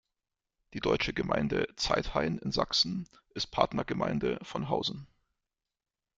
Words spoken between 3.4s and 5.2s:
Partnergemeinde von Hausen.